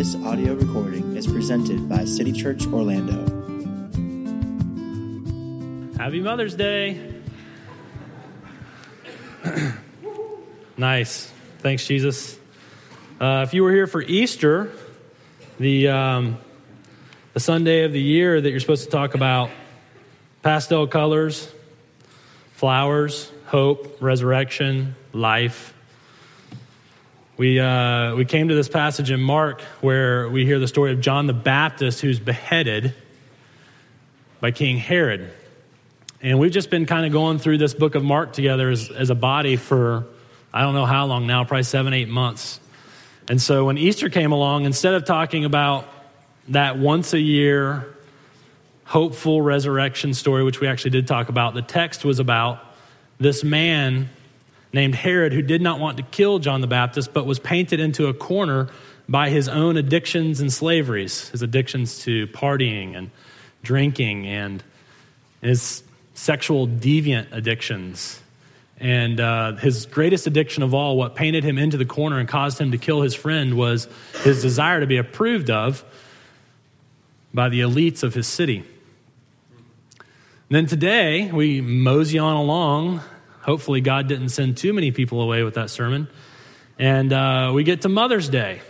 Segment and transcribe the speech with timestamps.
[0.00, 3.20] This audio recording is presented by City Church Orlando.
[5.98, 7.12] Happy Mother's Day.
[10.78, 11.30] nice.
[11.58, 12.38] Thanks, Jesus.
[13.20, 14.72] Uh, if you were here for Easter,
[15.58, 16.38] the, um,
[17.34, 19.50] the Sunday of the year that you're supposed to talk about
[20.42, 21.52] pastel colors,
[22.54, 25.74] flowers, hope, resurrection, life.
[27.40, 31.00] We, uh, we came to this passage in Mark where we hear the story of
[31.00, 32.92] John the Baptist who's beheaded
[34.40, 35.32] by King Herod.
[36.20, 39.08] And we've just been kind of going through this book of Mark together as, as
[39.08, 40.04] a body for
[40.52, 42.60] I don't know how long now, probably seven, eight months.
[43.30, 45.88] And so when Easter came along, instead of talking about
[46.48, 47.96] that once a year
[48.84, 52.62] hopeful resurrection story, which we actually did talk about, the text was about
[53.18, 54.10] this man
[54.72, 58.06] named Herod who did not want to kill John the Baptist, but was painted into
[58.06, 58.68] a corner
[59.08, 63.10] by his own addictions and slaveries, his addictions to partying and
[63.62, 64.62] drinking and
[65.40, 65.82] his
[66.14, 68.20] sexual deviant addictions.
[68.78, 72.58] And uh, his greatest addiction of all, what painted him into the corner and caused
[72.58, 73.88] him to kill his friend, was
[74.22, 75.84] his desire to be approved of
[77.34, 78.64] by the elites of his city.
[79.98, 83.02] And then today, we mosey on along
[83.50, 86.06] Hopefully, God didn't send too many people away with that sermon.
[86.78, 88.60] And uh, we get to Mother's Day.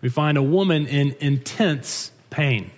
[0.00, 2.70] We find a woman in intense pain.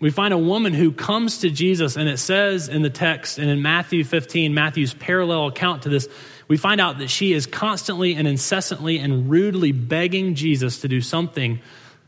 [0.00, 3.48] We find a woman who comes to Jesus, and it says in the text and
[3.48, 6.08] in Matthew 15, Matthew's parallel account to this,
[6.48, 11.00] we find out that she is constantly and incessantly and rudely begging Jesus to do
[11.00, 11.60] something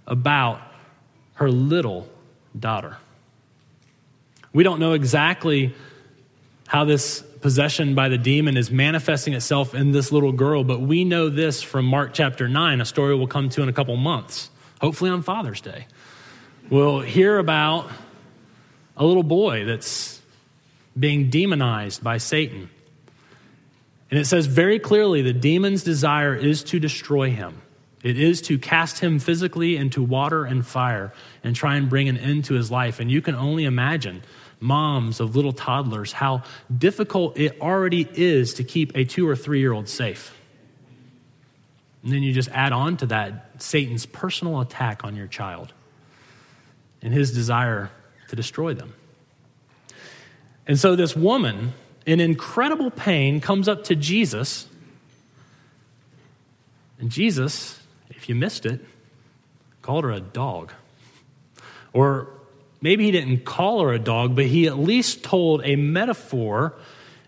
[0.04, 0.62] about
[1.34, 2.08] her little
[2.58, 2.96] daughter.
[4.52, 5.76] We don't know exactly
[6.72, 11.04] how this possession by the demon is manifesting itself in this little girl, but we
[11.04, 14.48] know this from Mark chapter 9, a story we'll come to in a couple months,
[14.80, 15.86] hopefully on Father's Day.
[16.70, 17.90] We'll hear about
[18.96, 20.22] a little boy that's
[20.98, 22.70] being demonized by Satan.
[24.10, 27.60] And it says very clearly the demon's desire is to destroy him.
[28.02, 31.12] It is to cast him physically into water and fire
[31.44, 32.98] and try and bring an end to his life.
[32.98, 34.22] And you can only imagine
[34.62, 36.42] moms of little toddlers how
[36.76, 40.34] difficult it already is to keep a two or three year old safe.
[42.02, 45.72] And then you just add on to that Satan's personal attack on your child
[47.00, 47.90] and his desire
[48.28, 48.94] to destroy them.
[50.66, 51.74] And so this woman,
[52.06, 54.68] in incredible pain, comes up to Jesus.
[56.98, 57.80] And Jesus,
[58.10, 58.80] if you missed it,
[59.82, 60.72] called her a dog.
[61.92, 62.30] Or
[62.82, 66.74] maybe he didn't call her a dog, but he at least told a metaphor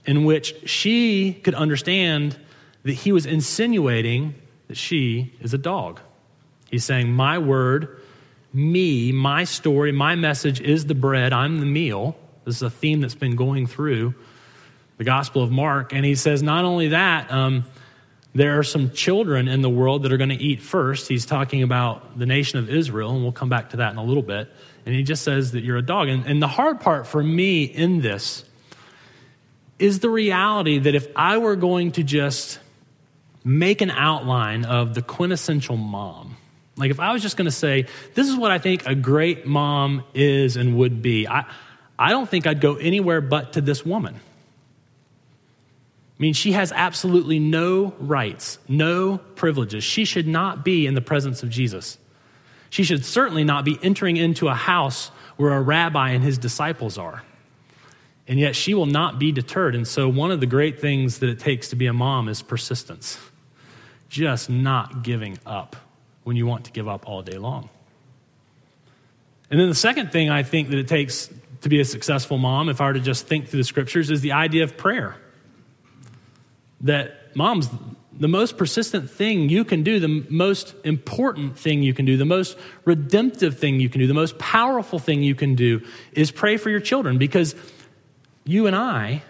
[0.05, 2.39] in which she could understand
[2.83, 4.35] that he was insinuating
[4.69, 6.01] that she is a dog.
[6.71, 8.01] He's saying, My word,
[8.53, 12.17] me, my story, my message is the bread, I'm the meal.
[12.45, 14.15] This is a theme that's been going through
[14.99, 15.95] the Gospel of Mark.
[15.95, 17.65] And he says, Not only that, um,
[18.35, 21.09] there are some children in the world that are going to eat first.
[21.09, 24.05] He's talking about the nation of Israel, and we'll come back to that in a
[24.05, 24.51] little bit.
[24.87, 26.09] And he just says that you're a dog.
[26.09, 28.45] And, and the hard part for me in this
[29.79, 32.59] is the reality that if I were going to just
[33.45, 36.37] make an outline of the quintessential mom,
[36.77, 39.47] like if I was just going to say, this is what I think a great
[39.47, 41.45] mom is and would be, I,
[41.99, 44.17] I don't think I'd go anywhere but to this woman.
[44.17, 49.83] I mean, she has absolutely no rights, no privileges.
[49.83, 51.99] She should not be in the presence of Jesus.
[52.75, 56.99] She should certainly not be entering into a house where a rabbi and his disciples
[56.99, 57.23] are.
[58.27, 59.77] And yet she will not be deterred.
[59.77, 62.43] And so, one of the great things that it takes to be a mom is
[62.43, 63.17] persistence,
[64.09, 65.77] just not giving up
[66.25, 67.69] when you want to give up all day long.
[69.53, 71.31] And then the second thing I think that it takes
[71.61, 74.21] to be a successful mom, if I were to just think through the scriptures, is
[74.21, 75.15] the idea of prayer
[76.81, 77.69] that moms,
[78.19, 82.25] the most persistent thing you can do, the most important thing you can do, the
[82.25, 85.83] most redemptive thing you can do, the most powerful thing you can do
[86.13, 87.55] is pray for your children because
[88.45, 89.23] you and I,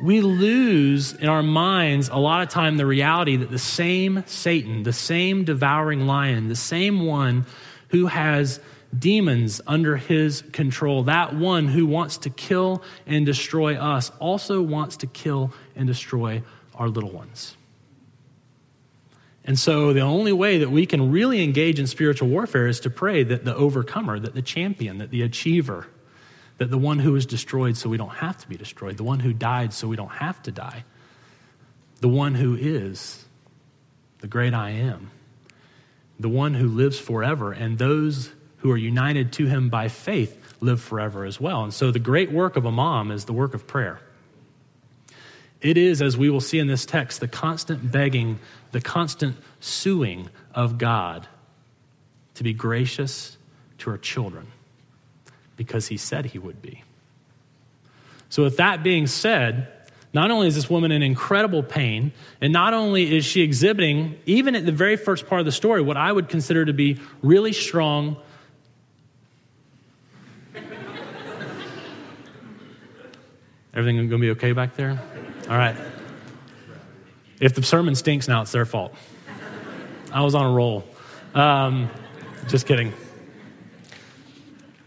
[0.00, 4.84] we lose in our minds a lot of time the reality that the same Satan,
[4.84, 7.46] the same devouring lion, the same one
[7.88, 8.60] who has
[8.96, 11.04] demons under his control.
[11.04, 16.42] That one who wants to kill and destroy us also wants to kill and destroy
[16.78, 17.56] our little ones.
[19.44, 22.90] And so, the only way that we can really engage in spiritual warfare is to
[22.90, 25.86] pray that the overcomer, that the champion, that the achiever,
[26.58, 29.20] that the one who is destroyed so we don't have to be destroyed, the one
[29.20, 30.84] who died so we don't have to die,
[32.00, 33.24] the one who is
[34.18, 35.10] the great I am,
[36.20, 40.80] the one who lives forever, and those who are united to him by faith live
[40.80, 41.62] forever as well.
[41.64, 44.00] And so the great work of a mom is the work of prayer.
[45.60, 48.38] It is, as we will see in this text, the constant begging,
[48.70, 51.26] the constant suing of God
[52.34, 53.36] to be gracious
[53.78, 54.46] to her children
[55.56, 56.84] because he said he would be.
[58.28, 59.66] So, with that being said,
[60.12, 64.54] not only is this woman in incredible pain, and not only is she exhibiting, even
[64.54, 67.52] at the very first part of the story, what I would consider to be really
[67.52, 68.16] strong.
[73.74, 75.00] Everything going to be okay back there?
[75.48, 75.76] All right.
[77.40, 78.94] If the sermon stinks now, it's their fault.
[80.12, 80.84] I was on a roll.
[81.34, 81.88] Um,
[82.48, 82.92] just kidding.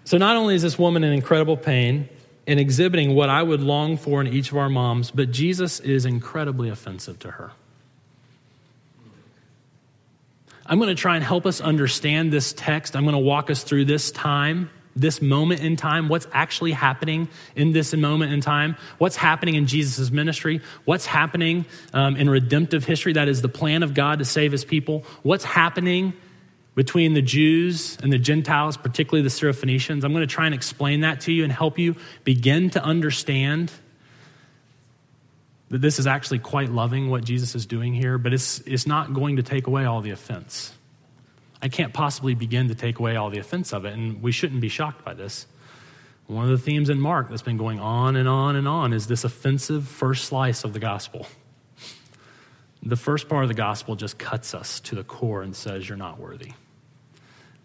[0.04, 2.10] So, not only is this woman in incredible pain
[2.46, 6.06] and exhibiting what I would long for in each of our moms, but Jesus is
[6.06, 7.52] incredibly offensive to her.
[10.66, 12.96] I'm going to try and help us understand this text.
[12.96, 17.30] I'm going to walk us through this time this moment in time, what's actually happening
[17.56, 22.86] in this moment in time, what's happening in Jesus' ministry, what's happening um, in redemptive
[22.86, 26.14] history, that is the plan of God to save his people, what's happening
[26.76, 30.04] between the Jews and the Gentiles, particularly the Syrophoenicians.
[30.04, 33.72] I'm going to try and explain that to you and help you begin to understand
[35.70, 39.14] that this is actually quite loving what Jesus is doing here, but it's, it's not
[39.14, 40.74] going to take away all the offense.
[41.62, 44.62] I can't possibly begin to take away all the offense of it, and we shouldn't
[44.62, 45.46] be shocked by this.
[46.28, 49.08] One of the themes in Mark that's been going on and on and on is
[49.08, 51.28] this offensive first slice of the gospel.
[52.84, 55.98] The first part of the gospel just cuts us to the core and says, You're
[55.98, 56.54] not worthy.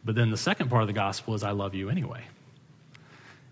[0.05, 2.25] But then the second part of the gospel is, I love you anyway.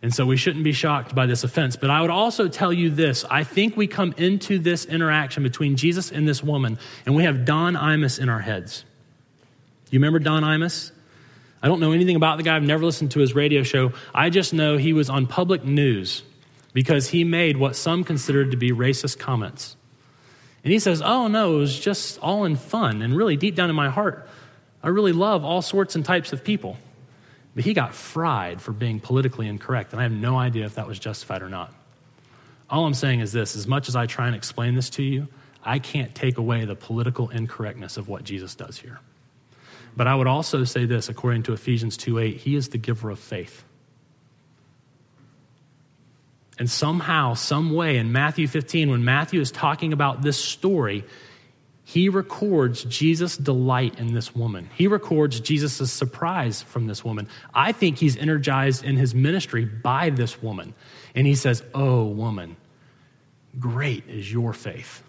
[0.03, 1.77] And so we shouldn't be shocked by this offense.
[1.77, 5.77] But I would also tell you this I think we come into this interaction between
[5.77, 8.85] Jesus and this woman, and we have Don Imus in our heads.
[9.91, 10.91] You remember Don Imus?
[11.63, 12.57] I don't know anything about the guy.
[12.57, 13.93] I've never listened to his radio show.
[14.15, 16.23] I just know he was on public news
[16.75, 19.77] because he made what some considered to be racist comments.
[20.63, 23.01] And he says, Oh, no, it was just all in fun.
[23.01, 24.29] And really, deep down in my heart,
[24.83, 26.77] I really love all sorts and types of people.
[27.55, 29.93] But he got fried for being politically incorrect.
[29.93, 31.73] And I have no idea if that was justified or not.
[32.69, 35.29] All I'm saying is this as much as I try and explain this to you,
[35.63, 38.99] I can't take away the political incorrectness of what Jesus does here.
[39.97, 43.11] But I would also say this according to Ephesians 2 8, he is the giver
[43.11, 43.65] of faith.
[46.59, 51.05] And somehow, some way, in Matthew 15, when Matthew is talking about this story,
[51.83, 54.71] he records Jesus' delight in this woman.
[54.75, 57.29] He records Jesus' surprise from this woman.
[57.53, 60.75] I think he's energized in his ministry by this woman.
[61.15, 62.57] And he says, Oh, woman,
[63.59, 65.03] great is your faith.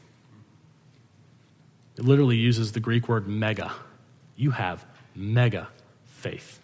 [1.98, 3.72] It literally uses the Greek word mega
[4.36, 4.86] you have
[5.16, 5.68] mega
[6.06, 6.60] faith.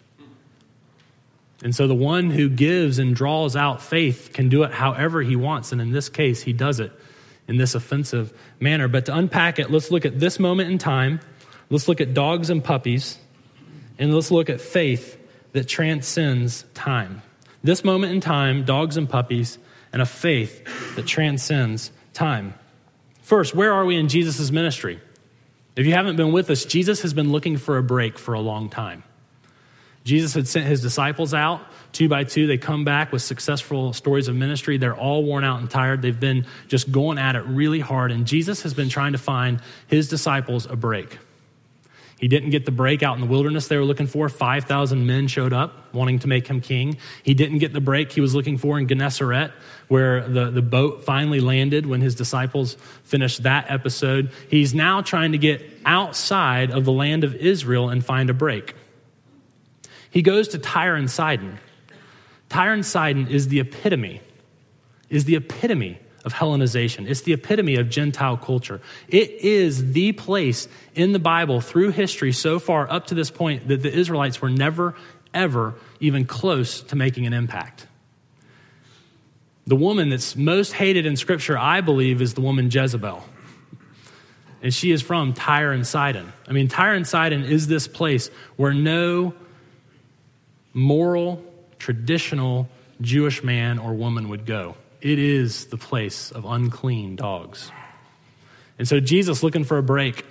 [1.62, 5.36] And so the one who gives and draws out faith can do it however he
[5.36, 5.72] wants.
[5.72, 6.92] And in this case, he does it
[7.46, 8.88] in this offensive manner.
[8.88, 11.20] But to unpack it, let's look at this moment in time.
[11.70, 13.18] Let's look at dogs and puppies.
[13.98, 15.18] And let's look at faith
[15.52, 17.22] that transcends time.
[17.62, 19.58] This moment in time, dogs and puppies,
[19.92, 22.54] and a faith that transcends time.
[23.22, 25.00] First, where are we in Jesus' ministry?
[25.74, 28.40] If you haven't been with us, Jesus has been looking for a break for a
[28.40, 29.04] long time.
[30.04, 31.60] Jesus had sent his disciples out
[31.92, 32.46] two by two.
[32.46, 34.76] They come back with successful stories of ministry.
[34.76, 36.02] They're all worn out and tired.
[36.02, 38.10] They've been just going at it really hard.
[38.10, 41.18] And Jesus has been trying to find his disciples a break.
[42.22, 44.28] He didn't get the break out in the wilderness they were looking for.
[44.28, 46.98] 5,000 men showed up wanting to make him king.
[47.24, 49.50] He didn't get the break he was looking for in Gennesaret,
[49.88, 54.30] where the, the boat finally landed when his disciples finished that episode.
[54.48, 58.76] He's now trying to get outside of the land of Israel and find a break.
[60.08, 61.58] He goes to Tyre and Sidon.
[62.48, 64.20] Tyre and Sidon is the epitome,
[65.10, 67.08] is the epitome of Hellenization.
[67.08, 68.80] It's the epitome of Gentile culture.
[69.08, 73.68] It is the place in the Bible through history so far up to this point
[73.68, 74.94] that the Israelites were never,
[75.34, 77.86] ever even close to making an impact.
[79.66, 83.22] The woman that's most hated in Scripture, I believe, is the woman Jezebel.
[84.62, 86.32] And she is from Tyre and Sidon.
[86.46, 89.34] I mean, Tyre and Sidon is this place where no
[90.72, 91.44] moral,
[91.78, 92.68] traditional
[93.00, 94.76] Jewish man or woman would go.
[95.02, 97.72] It is the place of unclean dogs.
[98.78, 100.24] And so Jesus, looking for a break,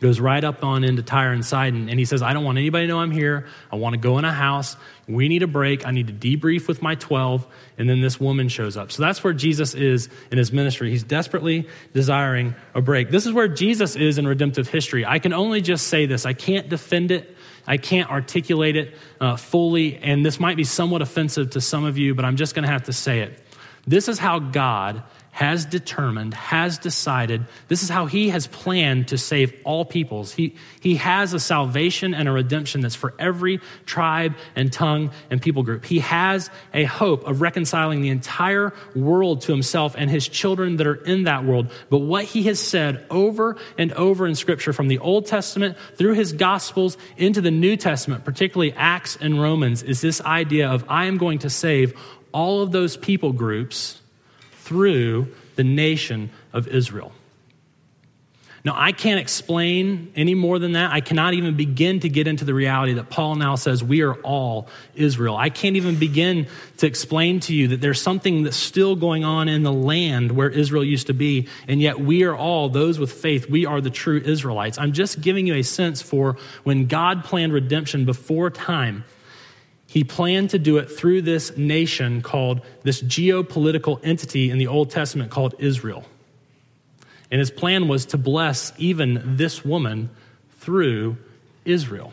[0.00, 2.86] goes right up on into Tyre and Sidon, and he says, I don't want anybody
[2.86, 3.48] to know I'm here.
[3.72, 4.76] I want to go in a house.
[5.08, 5.84] We need a break.
[5.84, 7.44] I need to debrief with my 12.
[7.76, 8.92] And then this woman shows up.
[8.92, 10.90] So that's where Jesus is in his ministry.
[10.90, 13.10] He's desperately desiring a break.
[13.10, 15.04] This is where Jesus is in redemptive history.
[15.04, 17.34] I can only just say this, I can't defend it.
[17.66, 21.98] I can't articulate it uh, fully, and this might be somewhat offensive to some of
[21.98, 23.38] you, but I'm just going to have to say it.
[23.88, 29.16] This is how God has determined, has decided, this is how he has planned to
[29.16, 30.32] save all peoples.
[30.32, 35.40] He, he has a salvation and a redemption that's for every tribe and tongue and
[35.40, 35.84] people group.
[35.84, 40.88] He has a hope of reconciling the entire world to himself and his children that
[40.88, 41.70] are in that world.
[41.88, 46.14] But what he has said over and over in Scripture, from the Old Testament through
[46.14, 51.04] his Gospels into the New Testament, particularly Acts and Romans, is this idea of I
[51.04, 51.96] am going to save
[52.32, 54.00] all of those people groups
[54.52, 57.12] through the nation of Israel.
[58.64, 60.90] Now, I can't explain any more than that.
[60.90, 64.14] I cannot even begin to get into the reality that Paul now says we are
[64.16, 65.36] all Israel.
[65.36, 69.48] I can't even begin to explain to you that there's something that's still going on
[69.48, 73.12] in the land where Israel used to be, and yet we are all, those with
[73.12, 74.76] faith, we are the true Israelites.
[74.76, 79.04] I'm just giving you a sense for when God planned redemption before time
[79.88, 84.90] he planned to do it through this nation called this geopolitical entity in the Old
[84.90, 86.04] Testament called Israel.
[87.30, 90.10] And his plan was to bless even this woman
[90.58, 91.16] through
[91.64, 92.12] Israel.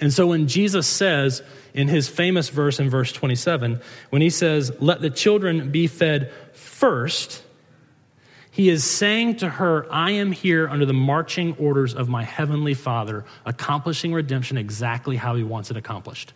[0.00, 1.42] And so when Jesus says
[1.74, 6.30] in his famous verse in verse 27, when he says, Let the children be fed
[6.52, 7.42] first,
[8.52, 12.74] he is saying to her, I am here under the marching orders of my heavenly
[12.74, 16.32] Father, accomplishing redemption exactly how he wants it accomplished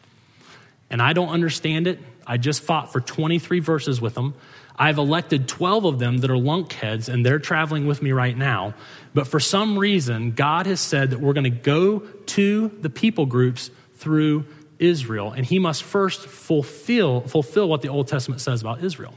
[0.95, 1.99] and I don't understand it.
[2.25, 4.33] I just fought for 23 verses with them.
[4.79, 8.75] I've elected 12 of them that are lunkheads, and they're traveling with me right now.
[9.13, 13.27] But for some reason, God has said that we're going to go to the people
[13.27, 14.47] groups through
[14.79, 19.15] Israel, and He must first fulfill, fulfill what the Old Testament says about Israel.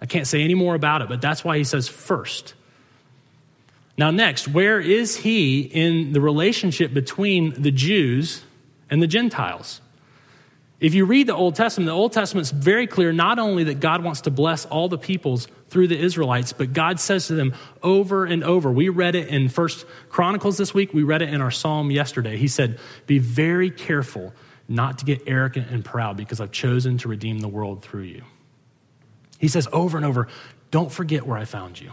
[0.00, 2.54] I can't say any more about it, but that's why He says first.
[3.98, 8.42] Now, next, where is He in the relationship between the Jews
[8.88, 9.82] and the Gentiles?
[10.80, 14.02] If you read the Old Testament, the Old Testament's very clear not only that God
[14.02, 18.24] wants to bless all the peoples through the Israelites, but God says to them over
[18.24, 18.70] and over.
[18.70, 22.36] We read it in First Chronicles this week, we read it in our psalm yesterday.
[22.36, 24.34] He said, Be very careful
[24.68, 28.22] not to get arrogant and proud because I've chosen to redeem the world through you.
[29.38, 30.28] He says over and over,
[30.70, 31.92] Don't forget where I found you.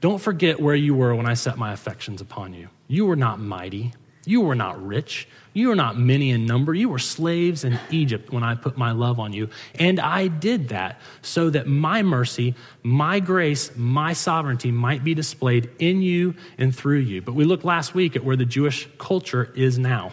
[0.00, 2.68] Don't forget where you were when I set my affections upon you.
[2.88, 3.92] You were not mighty.
[4.24, 5.28] You were not rich.
[5.52, 6.74] You were not many in number.
[6.74, 9.48] You were slaves in Egypt when I put my love on you.
[9.74, 15.70] And I did that so that my mercy, my grace, my sovereignty might be displayed
[15.78, 17.22] in you and through you.
[17.22, 20.12] But we looked last week at where the Jewish culture is now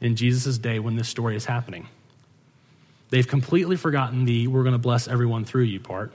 [0.00, 1.88] in Jesus' day when this story is happening.
[3.10, 6.12] They've completely forgotten the we're going to bless everyone through you part.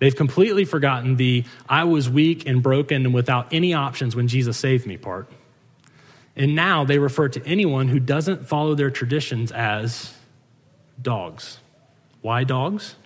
[0.00, 4.56] They've completely forgotten the I was weak and broken and without any options when Jesus
[4.56, 5.28] saved me part.
[6.36, 10.12] And now they refer to anyone who doesn't follow their traditions as
[11.00, 11.58] dogs.
[12.22, 12.96] Why dogs?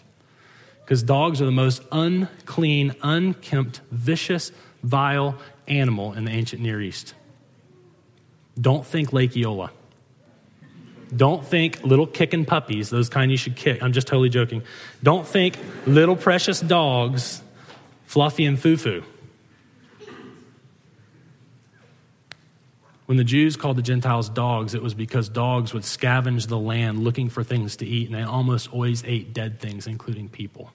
[0.84, 7.14] Because dogs are the most unclean, unkempt, vicious, vile animal in the ancient Near East.
[8.58, 9.70] Don't think Lake Eola.
[11.14, 13.82] Don't think little kicking puppies, those kind you should kick.
[13.82, 14.62] I'm just totally joking.
[15.02, 17.42] Don't think little precious dogs,
[18.06, 19.02] Fluffy and Fufu.
[23.08, 27.02] When the Jews called the Gentiles dogs, it was because dogs would scavenge the land
[27.02, 30.70] looking for things to eat, and they almost always ate dead things, including people.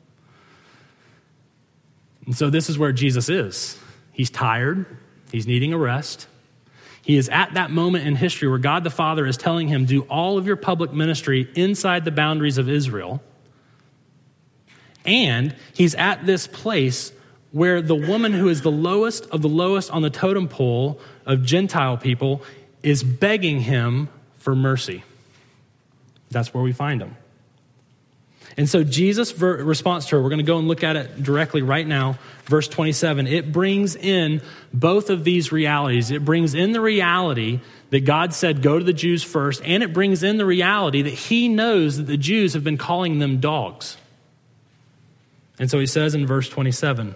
[2.25, 3.77] And so this is where Jesus is.
[4.11, 4.87] He's tired,
[5.31, 6.25] he's needing a rest.
[7.03, 10.01] He is at that moment in history where God the Father is telling him, Do
[10.09, 13.21] all of your public ministry inside the boundaries of Israel.
[15.05, 17.11] And he's at this place
[17.53, 21.43] where the woman who is the lowest of the lowest on the totem pole of
[21.43, 22.41] Gentile people
[22.81, 25.03] is begging him for mercy.
[26.31, 27.15] That's where we find him.
[28.57, 31.61] And so Jesus' response to her, we're going to go and look at it directly
[31.61, 33.27] right now, verse 27.
[33.27, 34.41] It brings in
[34.73, 36.11] both of these realities.
[36.11, 39.93] It brings in the reality that God said, go to the Jews first, and it
[39.93, 43.97] brings in the reality that he knows that the Jews have been calling them dogs.
[45.59, 47.15] And so he says in verse 27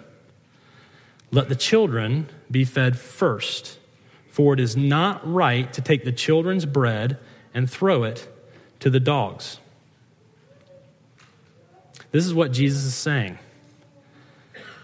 [1.30, 3.78] let the children be fed first,
[4.30, 7.18] for it is not right to take the children's bread
[7.52, 8.28] and throw it
[8.80, 9.58] to the dogs.
[12.10, 13.38] This is what Jesus is saying.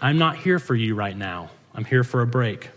[0.01, 1.49] I'm not here for you right now.
[1.73, 2.69] I'm here for a break.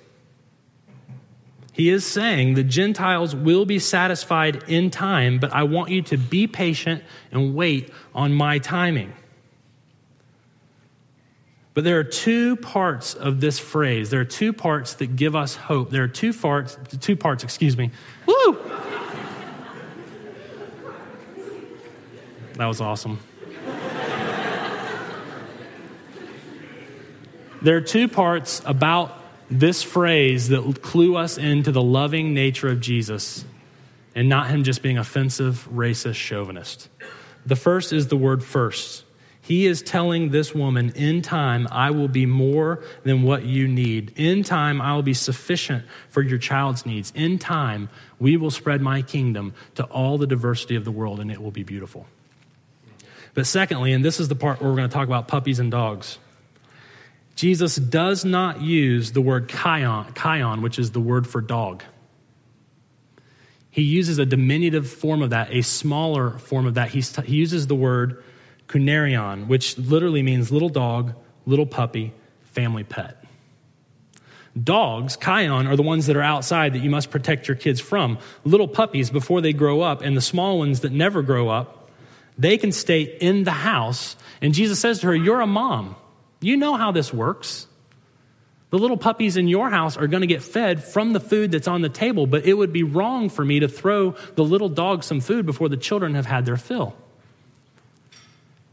[1.73, 6.17] He is saying the Gentiles will be satisfied in time, but I want you to
[6.17, 9.13] be patient and wait on my timing.
[11.79, 14.11] But there are two parts of this phrase.
[14.11, 15.91] There are two parts that give us hope.
[15.91, 17.93] There are two parts, two parts, excuse me.
[18.27, 18.59] Woo!
[22.55, 23.21] That was awesome.
[27.63, 29.17] there are two parts about
[29.49, 33.45] this phrase that clue us into the loving nature of Jesus
[34.17, 36.89] and not him just being offensive, racist, chauvinist.
[37.47, 39.05] The first is the word first.
[39.49, 44.13] He is telling this woman, In time, I will be more than what you need.
[44.15, 47.15] In time, I will be sufficient for your child's needs.
[47.17, 47.89] In time,
[48.19, 51.51] we will spread my kingdom to all the diversity of the world, and it will
[51.51, 52.05] be beautiful.
[53.33, 55.71] But secondly, and this is the part where we're going to talk about puppies and
[55.71, 56.19] dogs,
[57.35, 61.83] Jesus does not use the word kion, kion which is the word for dog.
[63.71, 66.91] He uses a diminutive form of that, a smaller form of that.
[66.91, 68.23] He uses the word
[68.69, 71.15] kunarion, which literally means little dog,
[71.47, 72.13] little puppy,
[72.45, 73.25] family pet.
[74.63, 78.19] Dogs, kion, are the ones that are outside that you must protect your kids from.
[78.45, 81.91] Little puppies before they grow up, and the small ones that never grow up,
[82.37, 84.17] they can stay in the house.
[84.41, 85.97] And Jesus says to her, You're a mom.
[86.41, 87.67] You know how this works.
[88.71, 91.69] The little puppies in your house are going to get fed from the food that's
[91.69, 95.05] on the table, but it would be wrong for me to throw the little dog
[95.05, 96.95] some food before the children have had their fill.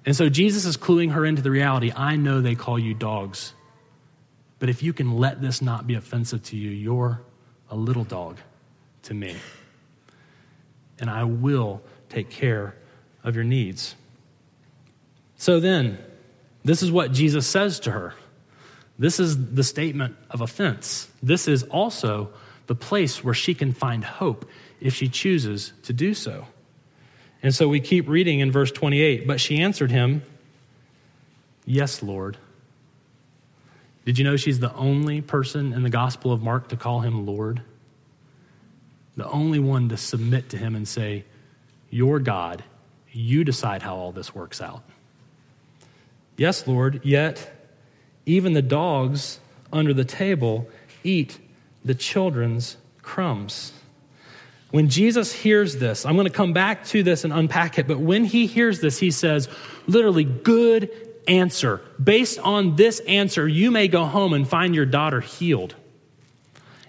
[0.05, 3.53] And so Jesus is cluing her into the reality I know they call you dogs,
[4.59, 7.21] but if you can let this not be offensive to you, you're
[7.69, 8.37] a little dog
[9.03, 9.35] to me.
[10.99, 12.75] And I will take care
[13.23, 13.95] of your needs.
[15.37, 15.97] So then,
[16.63, 18.13] this is what Jesus says to her.
[18.97, 21.09] This is the statement of offense.
[21.21, 22.29] This is also
[22.67, 26.45] the place where she can find hope if she chooses to do so.
[27.45, 29.27] And so we keep reading in verse 28.
[29.27, 30.23] But she answered him,
[31.63, 32.37] Yes, Lord.
[34.03, 37.27] Did you know she's the only person in the Gospel of Mark to call him
[37.27, 37.61] Lord?
[39.15, 41.23] The only one to submit to him and say,
[41.91, 42.63] You're God.
[43.11, 44.81] You decide how all this works out.
[46.37, 47.69] Yes, Lord, yet
[48.25, 49.39] even the dogs
[49.71, 50.67] under the table
[51.03, 51.37] eat
[51.83, 53.71] the children's crumbs.
[54.75, 57.97] When Jesus hears this, I'm going to come back to this and unpack it, but
[57.97, 59.47] when he hears this, he says,
[59.87, 60.91] literally, good
[61.29, 61.79] answer.
[62.03, 65.75] Based on this answer, you may go home and find your daughter healed.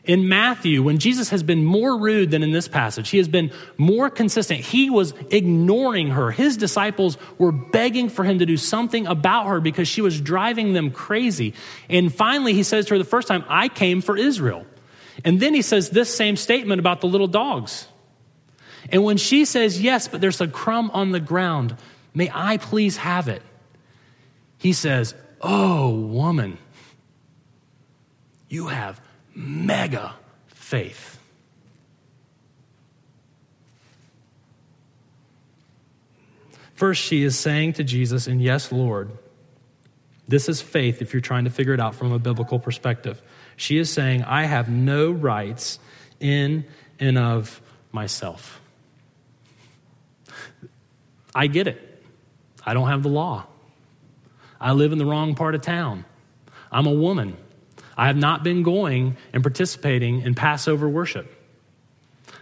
[0.03, 3.53] In Matthew, when Jesus has been more rude than in this passage, he has been
[3.77, 4.63] more consistent.
[4.63, 6.33] He was ignoring her.
[6.33, 10.73] His disciples were begging for him to do something about her because she was driving
[10.73, 11.55] them crazy.
[11.89, 14.67] And finally, he says to her the first time, I came for Israel.
[15.27, 17.89] And then he says this same statement about the little dogs.
[18.91, 21.77] And when she says, Yes, but there's a crumb on the ground,
[22.15, 23.43] may I please have it?
[24.57, 26.59] He says, Oh, woman,
[28.49, 29.01] you have
[29.35, 30.15] mega
[30.47, 31.19] faith.
[36.75, 39.11] First, she is saying to Jesus, and yes, Lord,
[40.29, 43.21] this is faith if you're trying to figure it out from a biblical perspective.
[43.57, 45.79] She is saying, I have no rights
[46.21, 46.65] in
[47.01, 47.61] and of
[47.93, 48.61] myself.
[51.35, 52.05] I get it.
[52.65, 53.47] I don't have the law.
[54.61, 56.05] I live in the wrong part of town.
[56.73, 57.37] I'm a woman.
[57.97, 61.33] I have not been going and participating in Passover worship.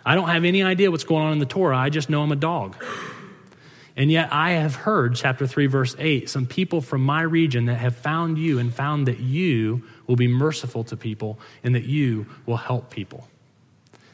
[0.04, 1.76] I don't have any idea what's going on in the Torah.
[1.76, 2.76] I just know I'm a dog.
[3.96, 7.76] And yet, I have heard, chapter 3, verse 8, some people from my region that
[7.76, 12.26] have found you and found that you will be merciful to people and that you
[12.46, 13.28] will help people.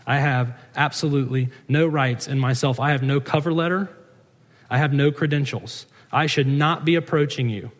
[0.06, 2.80] I have absolutely no rights in myself.
[2.80, 3.90] I have no cover letter.
[4.68, 5.86] I have no credentials.
[6.12, 7.70] I should not be approaching you.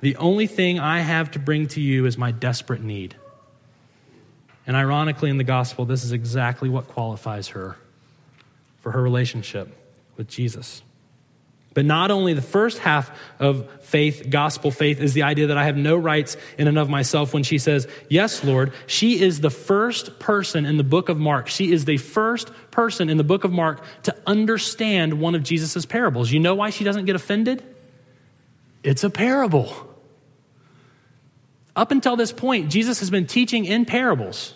[0.00, 3.16] The only thing I have to bring to you is my desperate need.
[4.66, 7.76] And ironically, in the gospel, this is exactly what qualifies her
[8.80, 9.68] for her relationship
[10.16, 10.82] with Jesus.
[11.76, 15.66] But not only the first half of faith, gospel faith, is the idea that I
[15.66, 18.72] have no rights in and of myself when she says, Yes, Lord.
[18.86, 21.48] She is the first person in the book of Mark.
[21.48, 25.84] She is the first person in the book of Mark to understand one of Jesus'
[25.84, 26.32] parables.
[26.32, 27.62] You know why she doesn't get offended?
[28.82, 29.70] It's a parable.
[31.76, 34.54] Up until this point, Jesus has been teaching in parables.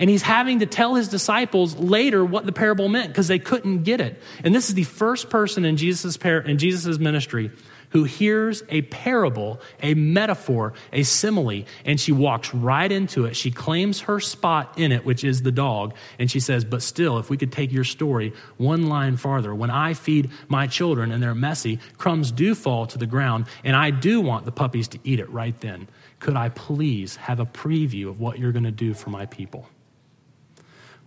[0.00, 3.82] And he's having to tell his disciples later what the parable meant because they couldn't
[3.82, 4.20] get it.
[4.42, 7.50] And this is the first person in Jesus' par- in Jesus' ministry
[7.90, 13.36] who hears a parable, a metaphor, a simile, and she walks right into it.
[13.36, 17.18] She claims her spot in it, which is the dog, and she says, But still,
[17.18, 21.22] if we could take your story one line farther, when I feed my children and
[21.22, 24.98] they're messy, crumbs do fall to the ground, and I do want the puppies to
[25.04, 25.88] eat it right then.
[26.20, 29.68] Could I please have a preview of what you're going to do for my people?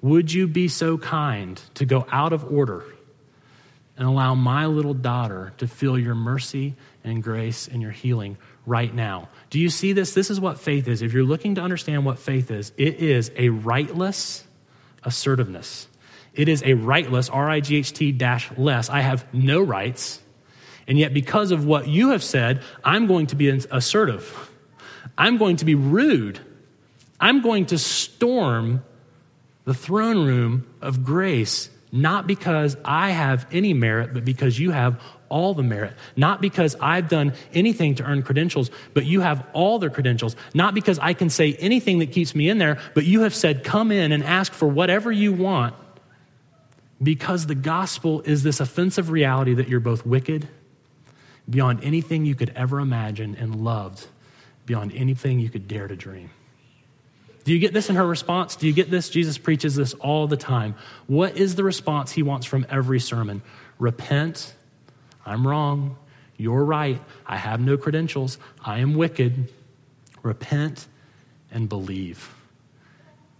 [0.03, 2.83] Would you be so kind to go out of order
[3.97, 8.93] and allow my little daughter to feel your mercy and grace and your healing right
[8.93, 9.29] now?
[9.49, 10.13] Do you see this?
[10.13, 11.01] This is what faith is.
[11.01, 14.43] If you're looking to understand what faith is, it is a rightless
[15.03, 15.87] assertiveness.
[16.33, 18.89] It is a rightless, R I G H T dash less.
[18.89, 20.19] I have no rights.
[20.85, 24.51] And yet, because of what you have said, I'm going to be assertive.
[25.17, 26.41] I'm going to be rude.
[27.21, 28.83] I'm going to storm
[29.65, 35.01] the throne room of grace, not because I have any merit, but because you have
[35.29, 35.93] all the merit.
[36.15, 40.35] Not because I've done anything to earn credentials, but you have all the credentials.
[40.53, 43.63] Not because I can say anything that keeps me in there, but you have said,
[43.63, 45.75] come in and ask for whatever you want.
[47.01, 50.47] Because the gospel is this offensive reality that you're both wicked,
[51.49, 54.07] beyond anything you could ever imagine, and loved
[54.65, 56.29] beyond anything you could dare to dream.
[57.43, 58.55] Do you get this in her response?
[58.55, 59.09] Do you get this?
[59.09, 60.75] Jesus preaches this all the time.
[61.07, 63.41] What is the response he wants from every sermon?
[63.79, 64.53] Repent.
[65.25, 65.97] I'm wrong.
[66.37, 67.01] You're right.
[67.25, 68.37] I have no credentials.
[68.63, 69.51] I am wicked.
[70.21, 70.87] Repent
[71.51, 72.33] and believe.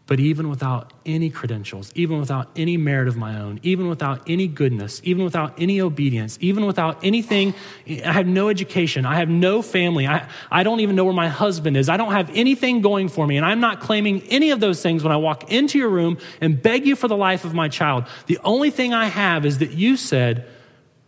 [0.06, 4.48] But even without any credentials, even without any merit of my own, even without any
[4.48, 7.54] goodness, even without any obedience, even without anything,
[7.88, 11.30] I have no education, I have no family, I, I don't even know where my
[11.30, 14.60] husband is, I don't have anything going for me, and I'm not claiming any of
[14.60, 17.54] those things when I walk into your room and beg you for the life of
[17.54, 18.06] my child.
[18.26, 20.50] The only thing I have is that you said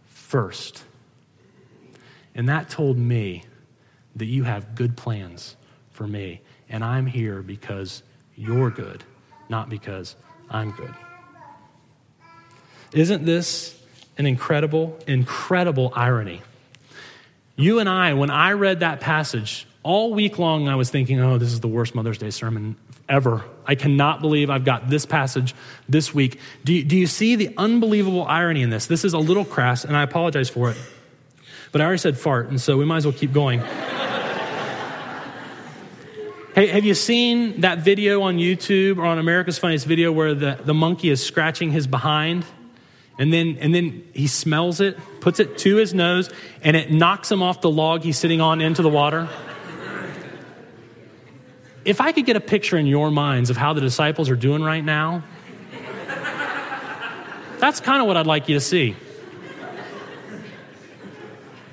[0.05, 0.84] first.
[2.34, 3.43] And that told me
[4.15, 5.58] that you have good plans
[5.91, 6.41] for me.
[6.69, 8.03] And I'm here because
[8.36, 9.04] you're good,
[9.50, 10.15] not because
[10.50, 10.93] I'm good.
[12.93, 13.80] Isn't this
[14.17, 16.41] an incredible, incredible irony?
[17.56, 21.38] You and I, when I read that passage, all week long I was thinking, oh,
[21.38, 22.76] this is the worst Mother's Day sermon
[23.08, 23.43] ever.
[23.65, 25.56] I cannot believe I've got this passage
[25.88, 26.39] this week.
[26.63, 28.88] Do you, do you see the unbelievable irony in this?
[28.88, 30.78] This is a little crass, and I apologize for it.
[31.71, 33.62] But I already said fart, and so we might as well keep going.
[36.56, 40.58] Hey, have you seen that video on YouTube or on America's Funniest Video where the,
[40.63, 42.46] the monkey is scratching his behind?
[43.20, 46.30] And then, and then he smells it, puts it to his nose,
[46.62, 49.28] and it knocks him off the log he's sitting on into the water.
[51.84, 54.63] If I could get a picture in your minds of how the disciples are doing
[54.63, 55.26] right now,
[57.60, 58.96] that's kind of what I'd like you to see.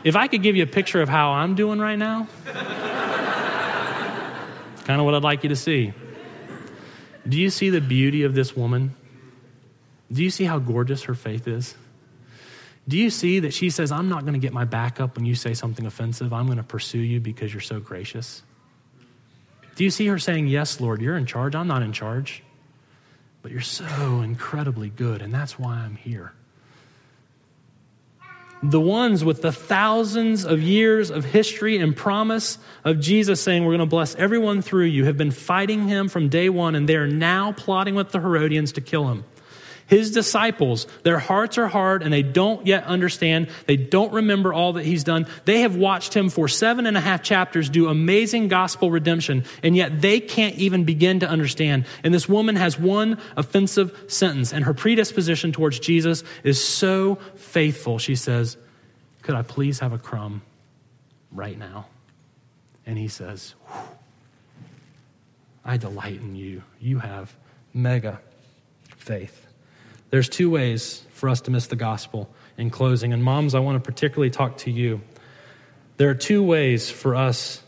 [0.03, 2.27] If I could give you a picture of how I'm doing right now,
[4.93, 5.95] kind of what I'd like you to see.
[7.27, 8.95] Do you see the beauty of this woman?
[10.13, 11.75] Do you see how gorgeous her faith is?
[12.87, 15.25] Do you see that she says, I'm not going to get my back up when
[15.25, 16.35] you say something offensive.
[16.35, 18.43] I'm going to pursue you because you're so gracious?
[19.77, 21.55] Do you see her saying, Yes, Lord, you're in charge.
[21.55, 22.43] I'm not in charge.
[23.41, 26.35] But you're so incredibly good, and that's why I'm here
[28.63, 33.73] the ones with the thousands of years of history and promise of Jesus saying, We're
[33.73, 36.97] going to bless everyone through you, have been fighting him from day one, and they
[36.97, 39.25] are now plotting with the Herodians to kill him.
[39.93, 43.49] His disciples, their hearts are hard and they don't yet understand.
[43.67, 45.27] They don't remember all that he's done.
[45.45, 49.77] They have watched him for seven and a half chapters do amazing gospel redemption, and
[49.77, 51.85] yet they can't even begin to understand.
[52.03, 57.19] And this woman has one offensive sentence, and her predisposition towards Jesus is so
[57.53, 57.99] faithful.
[57.99, 58.57] She says,
[59.21, 60.43] Could I please have a crumb
[61.31, 61.87] right now?
[62.87, 63.55] And he says,
[65.65, 66.63] I delight in you.
[66.81, 67.35] You have
[67.73, 68.21] mega
[68.97, 69.47] faith.
[70.11, 73.13] There's two ways for us to miss the gospel in closing.
[73.13, 75.01] And moms, I want to particularly talk to you.
[75.99, 77.63] There are two ways for us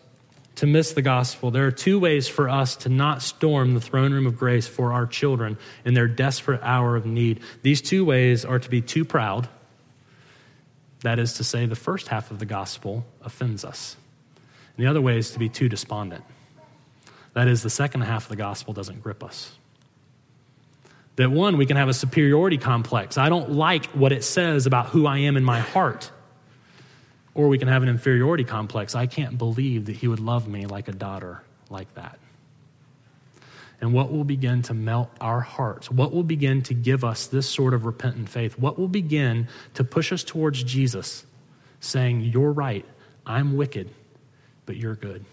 [0.57, 1.51] to miss the gospel.
[1.51, 4.93] There are two ways for us to not storm the throne room of grace for
[4.93, 7.41] our children in their desperate hour of need.
[7.63, 9.49] These two ways are to be too proud.
[11.05, 13.95] That is to say, the first half of the gospel offends us.
[14.75, 16.25] And the other way is to be too despondent.
[17.35, 19.53] That is, the second half of the gospel doesn't grip us.
[21.17, 23.19] That one, we can have a superiority complex.
[23.19, 26.11] I don't like what it says about who I am in my heart.
[27.35, 28.95] Or we can have an inferiority complex.
[28.95, 32.19] I can't believe that he would love me like a daughter like that.
[33.81, 35.91] And what will begin to melt our hearts?
[35.91, 38.59] What will begin to give us this sort of repentant faith?
[38.59, 41.27] What will begin to push us towards Jesus
[41.81, 42.85] saying, You're right,
[43.27, 43.91] I'm wicked,
[44.67, 45.25] but you're good.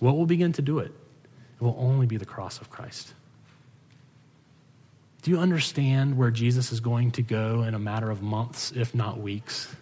[0.00, 0.92] What will begin to do it?
[1.60, 3.14] It will only be the cross of Christ.
[5.22, 8.94] Do you understand where Jesus is going to go in a matter of months, if
[8.94, 9.74] not weeks?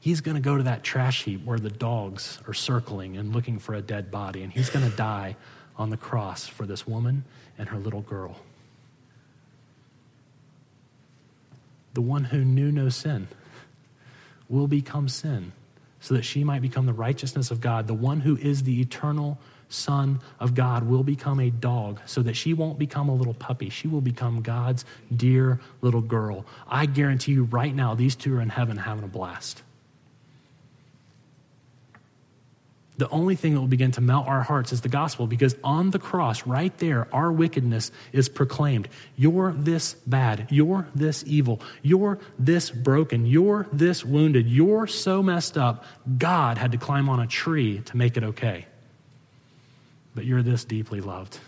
[0.00, 3.58] He's going to go to that trash heap where the dogs are circling and looking
[3.58, 5.36] for a dead body, and he's going to die
[5.76, 7.24] on the cross for this woman
[7.58, 8.36] and her little girl.
[11.94, 13.28] The one who knew no sin
[14.48, 15.52] will become sin
[16.00, 17.86] so that she might become the righteousness of God.
[17.86, 22.34] The one who is the eternal Son of God will become a dog so that
[22.34, 23.68] she won't become a little puppy.
[23.68, 24.84] She will become God's
[25.14, 26.46] dear little girl.
[26.68, 29.62] I guarantee you right now, these two are in heaven having a blast.
[32.98, 35.90] The only thing that will begin to melt our hearts is the gospel because on
[35.90, 38.88] the cross, right there, our wickedness is proclaimed.
[39.16, 40.48] You're this bad.
[40.50, 41.60] You're this evil.
[41.82, 43.24] You're this broken.
[43.24, 44.48] You're this wounded.
[44.48, 45.84] You're so messed up.
[46.18, 48.66] God had to climb on a tree to make it okay.
[50.16, 51.38] But you're this deeply loved.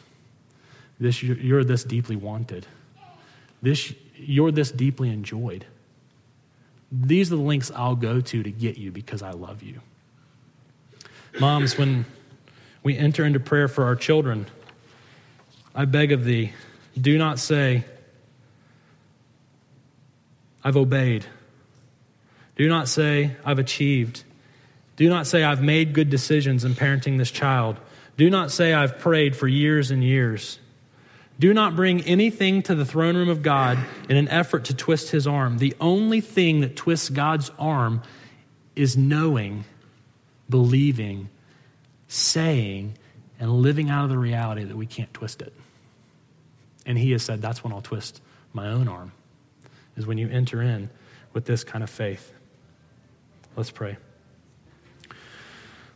[1.00, 2.64] This, you're this deeply wanted.
[3.60, 5.66] This, you're this deeply enjoyed.
[6.92, 9.80] These are the links I'll go to to get you because I love you.
[11.38, 12.06] Moms, when
[12.82, 14.46] we enter into prayer for our children,
[15.74, 16.52] I beg of thee,
[17.00, 17.84] do not say,
[20.64, 21.24] I've obeyed.
[22.56, 24.24] Do not say, I've achieved.
[24.96, 27.78] Do not say, I've made good decisions in parenting this child.
[28.16, 30.58] Do not say, I've prayed for years and years.
[31.38, 33.78] Do not bring anything to the throne room of God
[34.10, 35.56] in an effort to twist his arm.
[35.56, 38.02] The only thing that twists God's arm
[38.76, 39.64] is knowing
[40.50, 41.30] believing,
[42.08, 42.94] saying,
[43.38, 45.54] and living out of the reality that we can't twist it.
[46.84, 48.20] And he has said, that's when I'll twist
[48.52, 49.12] my own arm,
[49.96, 50.90] is when you enter in
[51.32, 52.32] with this kind of faith.
[53.56, 53.96] Let's pray.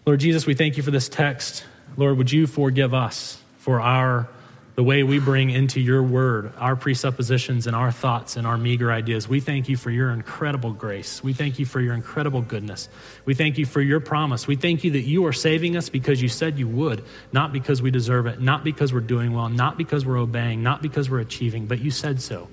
[0.07, 1.64] Lord Jesus, we thank you for this text.
[1.97, 4.29] Lord, would you forgive us for our
[4.74, 8.90] the way we bring into your word our presuppositions and our thoughts and our meager
[8.90, 9.28] ideas.
[9.28, 11.22] We thank you for your incredible grace.
[11.22, 12.88] We thank you for your incredible goodness.
[13.24, 14.46] We thank you for your promise.
[14.48, 17.82] We thank you that you are saving us because you said you would, not because
[17.82, 21.20] we deserve it, not because we're doing well, not because we're obeying, not because we're
[21.20, 22.48] achieving, but you said so.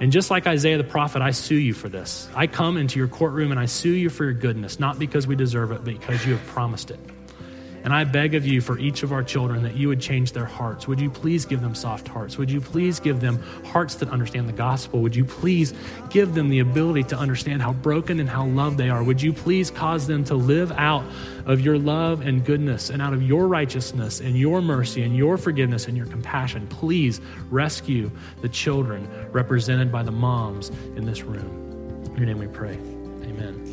[0.00, 2.28] And just like Isaiah the prophet, I sue you for this.
[2.34, 5.36] I come into your courtroom and I sue you for your goodness, not because we
[5.36, 7.00] deserve it, but because you have promised it.
[7.86, 10.44] And I beg of you for each of our children that you would change their
[10.44, 10.88] hearts.
[10.88, 12.36] Would you please give them soft hearts?
[12.36, 15.02] Would you please give them hearts that understand the gospel?
[15.02, 15.72] Would you please
[16.10, 19.04] give them the ability to understand how broken and how loved they are?
[19.04, 21.04] Would you please cause them to live out
[21.44, 25.38] of your love and goodness and out of your righteousness and your mercy and your
[25.38, 26.66] forgiveness and your compassion?
[26.66, 27.20] Please
[27.52, 32.02] rescue the children represented by the moms in this room.
[32.06, 32.74] In your name we pray.
[33.22, 33.65] Amen.